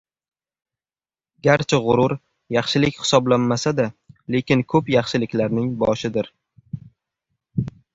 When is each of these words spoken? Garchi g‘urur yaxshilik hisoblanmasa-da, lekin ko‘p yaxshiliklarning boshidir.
Garchi 1.47 1.79
g‘urur 1.89 2.15
yaxshilik 2.57 2.99
hisoblanmasa-da, 3.03 3.89
lekin 4.37 4.67
ko‘p 4.75 4.93
yaxshiliklarning 4.99 5.73
boshidir. 5.87 6.37